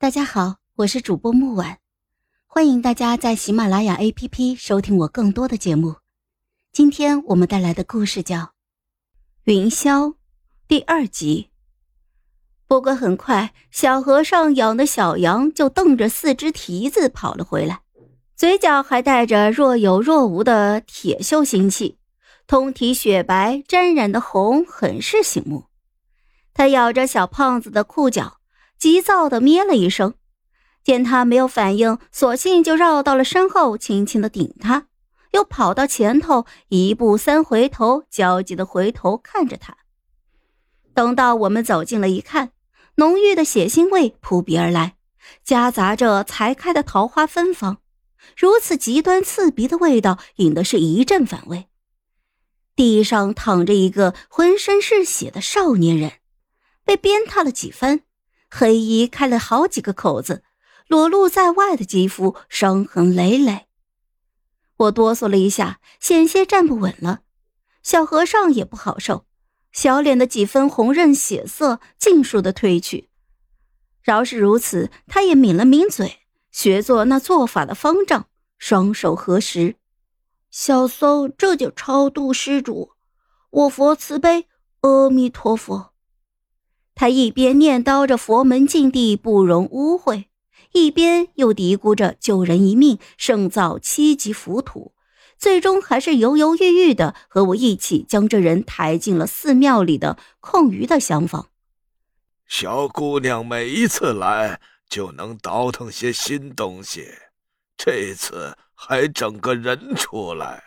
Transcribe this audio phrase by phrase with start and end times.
[0.00, 1.76] 大家好，我是主播木婉，
[2.46, 5.96] 欢迎大家在喜马拉雅 APP 收听我更多的节目。
[6.72, 8.36] 今天我们带来的故事叫
[9.44, 10.06] 《云霄》
[10.66, 11.50] 第二集。
[12.66, 17.82] 不过很快，小和尚养的小羊就瞪着四只蹄子跑了回来，
[18.34, 21.98] 嘴角还带着若有若无的铁锈腥气，
[22.46, 25.66] 通体雪白，沾染的红，很是醒目。
[26.54, 28.39] 他咬着小胖子的裤脚。
[28.80, 30.14] 急躁的咩了一声，
[30.82, 34.86] 见他没有反应，索性就绕到了身后，轻轻的顶他，
[35.32, 39.76] 又跑到前头，一步三回头，焦急的回头看着他。
[40.94, 42.52] 等到我们走近了一看，
[42.94, 44.96] 浓郁的血腥味扑鼻而来，
[45.44, 47.82] 夹杂着才开的桃花芬芳，
[48.34, 51.66] 如此极端刺鼻的味道，引得是一阵反胃。
[52.74, 56.12] 地上躺着一个浑身是血的少年人，
[56.86, 58.00] 被鞭挞了几番。
[58.50, 60.42] 黑衣开了好几个口子，
[60.88, 63.66] 裸露在外的肌肤伤痕累累。
[64.76, 67.20] 我哆嗦了一下，险些站不稳了。
[67.82, 69.24] 小和尚也不好受，
[69.72, 73.08] 小脸的几分红润血色尽数的褪去。
[74.02, 78.26] 饶是如此，他也抿了抿嘴，学做那做法的方丈，
[78.58, 79.76] 双手合十
[80.50, 82.92] ：“小僧这就超度施主，
[83.50, 84.46] 我佛慈悲，
[84.80, 85.89] 阿弥陀佛。”
[87.00, 90.26] 他一边念叨着佛门禁地不容污秽，
[90.72, 94.92] 一边又嘀咕着救人一命胜造七级浮屠，
[95.38, 101.48] 最终还是犹犹豫豫的和我一起将这人抬进了寺庙里的空余的厢房。
[102.46, 107.06] 小姑娘每一次来就能倒腾些新东西，
[107.78, 110.62] 这次还整个人出来。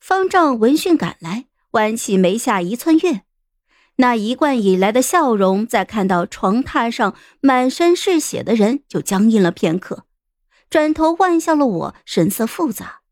[0.00, 3.24] 方丈闻讯赶来，弯起眉下一寸月。
[3.96, 10.04] 那一贯以来的笑容，在看到床榻上满身是血的人，就僵硬了片刻，
[10.68, 13.02] 转头望向了我，神色复杂。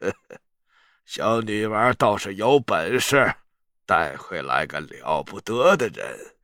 [1.04, 3.34] 小女娃倒是有本事，
[3.84, 6.34] 带回来个了不得的人。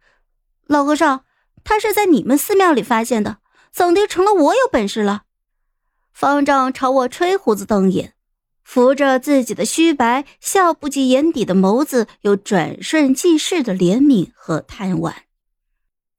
[0.67, 1.25] 老和尚，
[1.65, 3.39] 他是在你们寺庙里发现的，
[3.71, 5.23] 怎的成了我有本事了？
[6.13, 8.15] 方丈朝我吹胡子瞪眼。
[8.69, 15.23] 扶着自己的须白，笑不及眼底的眸子，有转瞬即逝的怜悯和贪玩。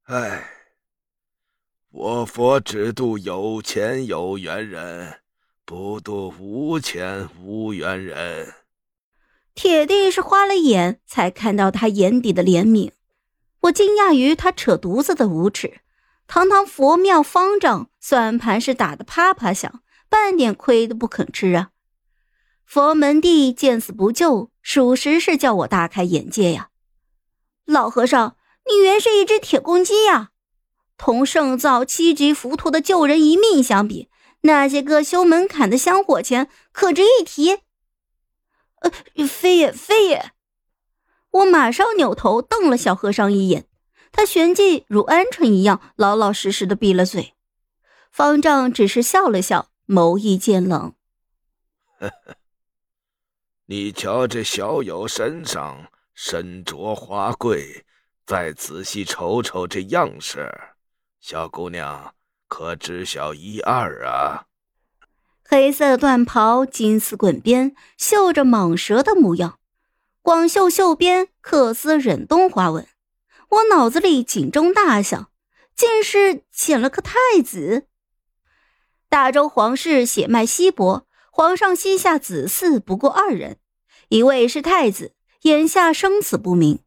[0.05, 0.49] 唉，
[1.91, 5.19] 我佛只渡有钱有缘人，
[5.63, 8.51] 不渡无钱无缘人。
[9.53, 12.89] 铁定是花了眼才看到他眼底的怜悯。
[13.59, 15.81] 我惊讶于他扯犊子的无耻。
[16.25, 21.69] 堂堂佛庙方丈，算盘是打得啪啪响，半点亏都不肯吃啊！
[22.69, 26.69] 佛门弟见死不救，属实是叫我大开眼界呀！
[27.66, 28.38] 老和尚，
[28.69, 30.30] 你原是一只铁公鸡呀！
[30.96, 34.08] 同胜造七级浮屠的救人一命相比，
[34.41, 37.58] 那些个修门槛的香火钱可值一提。
[38.81, 38.91] 呃，
[39.28, 40.31] 非也非也！
[41.31, 43.66] 我马上扭头瞪了小和尚一眼，
[44.12, 47.34] 他旋即如鹌鹑一样老老实实的闭了嘴。
[48.12, 50.94] 方丈只是笑了笑，眸意渐冷。
[53.72, 57.85] 你瞧，这小友身上身着华贵，
[58.25, 60.52] 再仔细瞅瞅这样式，
[61.19, 62.16] 小姑娘
[62.47, 64.47] 可知晓一二啊？
[65.47, 69.59] 黑色缎袍，金丝滚边，绣着蟒蛇的模样，
[70.24, 72.88] 广袖袖边刻丝忍冬花纹。
[73.50, 75.29] 我脑子里警钟大响，
[75.75, 77.13] 竟是捡了个太
[77.46, 77.85] 子。
[79.08, 81.06] 大周皇室血脉稀薄。
[81.31, 83.59] 皇上膝下子嗣不过二人，
[84.09, 86.80] 一位是太子，眼下生死不明；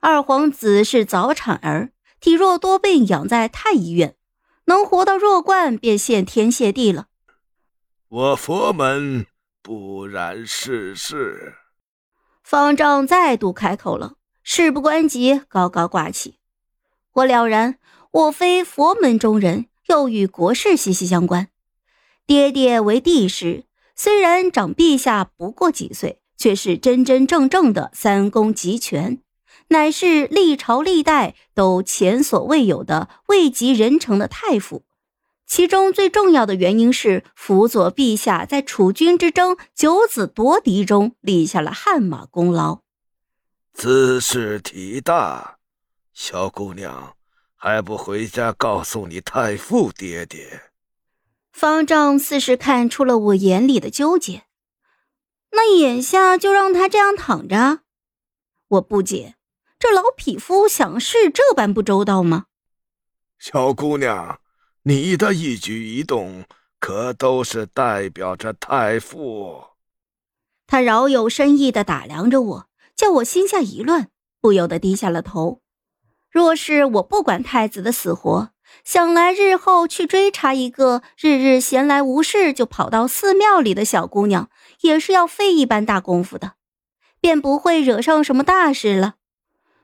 [0.00, 4.16] 二皇子是早产儿，体弱多病，养在太医院，
[4.64, 7.06] 能活到弱冠便谢天谢地了。
[8.08, 9.26] 我佛门
[9.62, 11.54] 不然世事。
[12.42, 16.40] 方丈再度开口了，事不关己，高高挂起。
[17.12, 17.78] 我了然，
[18.10, 21.50] 我非佛门中人，又与国事息息相关。
[22.26, 23.64] 爹爹为帝师。
[23.96, 29.20] 虽然长陛下不过几岁，却是真真正正的三公集权，
[29.68, 34.82] 乃是历朝历代都前所未有的位极人臣的太傅。
[35.46, 42.80] 其中最重要的原因是辅佐陛下在楚军之争九子夺嫡中立下了汗马功劳。
[43.74, 45.58] 姿势体大，
[46.14, 47.14] 小姑娘
[47.56, 50.62] 还不回家告诉你太傅爹爹？
[51.52, 54.44] 方丈似是看出了我眼里的纠结，
[55.54, 57.80] 那眼下就让他这样躺着？
[58.68, 59.36] 我不解，
[59.78, 62.46] 这老匹夫想事这般不周到吗？
[63.38, 64.40] 小姑娘，
[64.84, 66.44] 你的一举一动
[66.80, 69.64] 可都是代表着太傅。
[70.66, 74.08] 他饶有深意的打量着我，叫我心下一乱，
[74.40, 75.60] 不由得低下了头。
[76.30, 84.48] 若是我不管太子的死活，想来日后去追查一个日日闲来无事就跑到寺庙里的小姑娘，
[84.80, 86.54] 也是要费一般大功夫的，
[87.20, 89.14] 便不会惹上什么大事了。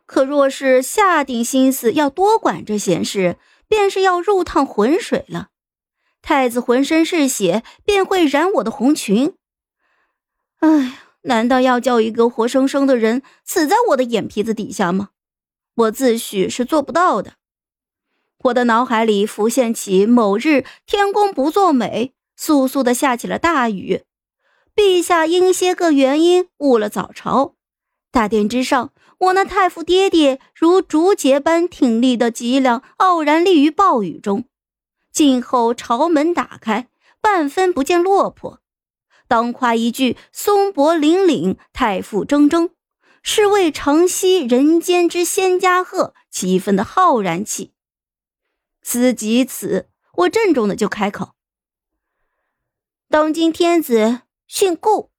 [0.06, 3.36] 可若是下定心思要多管这闲事，
[3.68, 5.48] 便是要入趟浑水了。
[6.20, 9.34] 太子浑身是血，便会染我的红裙。
[10.58, 15.10] 哎，难道要叫一个活生生的人死在我的眼皮子底下吗？
[15.74, 17.34] 我自诩是做不到的。
[18.44, 24.04] 我的脑海里浮现起某日天公不作美，簌簌的下起了大雨，
[24.74, 27.54] 陛下因些个原因误了早朝，
[28.10, 28.92] 大殿之上。
[29.18, 34.44] 我那太傅爹爹如竹节般挺立的脊梁，傲然立于暴雨中。
[35.12, 36.88] 静候朝门打开，
[37.20, 38.60] 半分不见落魄。
[39.28, 42.70] 当夸一句松柏凛凛，太傅铮铮，
[43.22, 47.72] 是为承袭人间之仙家鹤七分的浩然气。
[48.90, 51.36] 思及此，我郑重的就开口
[53.08, 55.12] ：“当今天子姓顾，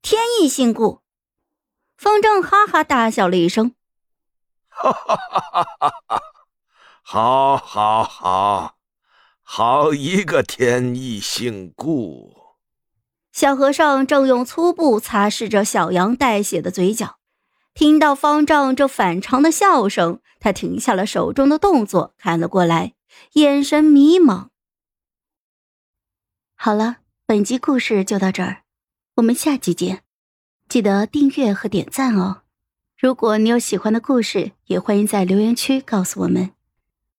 [0.00, 1.02] 天意姓顾。”
[1.98, 3.74] 方丈哈哈大笑了一声，
[4.68, 6.22] 哈哈哈哈哈！
[7.02, 8.76] 好，好，好，
[9.42, 12.32] 好一个天意姓顾。
[13.32, 17.18] 小和尚正用粗布擦拭着小羊带血的嘴角，
[17.74, 22.92] 听到方丈这反常的笑声，他停下了手中的动作，看了过来，
[23.34, 24.48] 眼神迷茫。
[26.54, 28.62] 好了，本集故事就到这儿，
[29.16, 30.02] 我们下集见。
[30.68, 32.42] 记得订阅和点赞哦！
[32.98, 36.55] 如果你有喜欢的故事，也欢迎在留言区告诉我们。